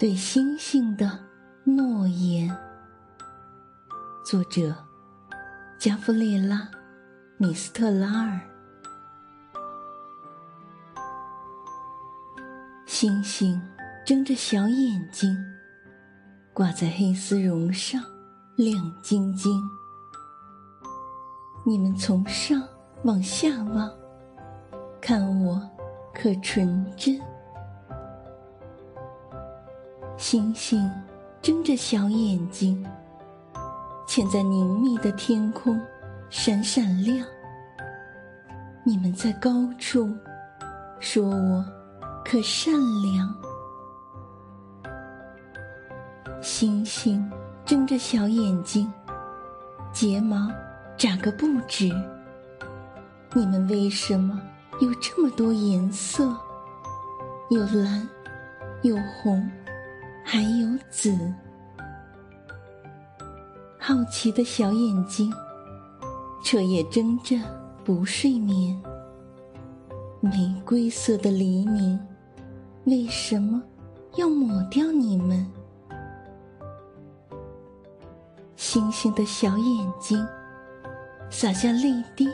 [0.00, 1.10] 对星星的
[1.62, 2.50] 诺言。
[4.24, 4.74] 作者：
[5.78, 6.56] 加夫列拉·
[7.36, 8.40] 米斯特拉尔。
[12.86, 13.60] 星星
[14.06, 15.36] 睁着小眼睛，
[16.54, 18.02] 挂在黑丝绒上，
[18.56, 19.52] 亮晶晶。
[21.62, 22.66] 你们从上
[23.04, 23.92] 往下望，
[24.98, 25.60] 看我
[26.14, 27.20] 可纯真。
[30.20, 30.86] 星星
[31.40, 32.86] 睁着小眼睛，
[34.06, 35.80] 潜在凝密的天空，
[36.28, 37.26] 闪闪亮。
[38.84, 40.14] 你们在高处
[40.98, 41.64] 说我
[42.22, 43.34] 可善良。
[46.42, 47.26] 星星
[47.64, 48.92] 睁着小眼睛，
[49.90, 50.36] 睫毛。
[50.98, 51.90] 眨个不止。
[53.32, 54.38] 你们为什么
[54.82, 56.30] 有这么多颜色？
[57.48, 58.06] 有蓝，
[58.82, 59.50] 有红，
[60.24, 61.16] 还有紫。
[63.78, 65.32] 好奇的小眼睛，
[66.44, 67.36] 彻夜睁着
[67.84, 68.80] 不睡眠。
[70.20, 71.98] 玫瑰色的黎明，
[72.84, 73.62] 为什么
[74.16, 75.50] 要抹掉你们？
[78.56, 80.26] 星星的小眼睛。
[81.32, 82.28] 洒下泪滴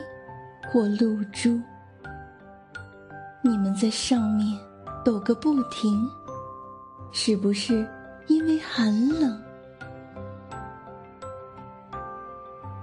[0.67, 1.61] 或露珠，
[3.43, 4.59] 你们在上面
[5.05, 6.09] 抖个不停，
[7.11, 7.87] 是不是
[8.27, 9.41] 因为寒冷？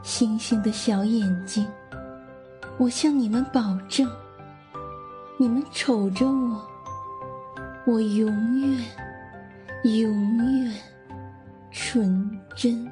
[0.03, 1.67] 星星的小眼睛，
[2.78, 4.08] 我向你们保证，
[5.39, 6.62] 你们瞅着我，
[7.86, 8.84] 我永远、
[9.84, 10.75] 永远
[11.70, 12.91] 纯真。